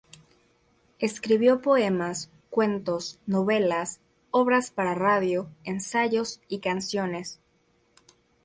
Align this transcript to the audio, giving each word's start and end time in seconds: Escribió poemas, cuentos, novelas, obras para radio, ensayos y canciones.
Escribió 0.97 1.61
poemas, 1.61 2.31
cuentos, 2.49 3.19
novelas, 3.27 3.99
obras 4.31 4.71
para 4.71 4.95
radio, 4.95 5.47
ensayos 5.63 6.41
y 6.47 6.57
canciones. 6.57 7.39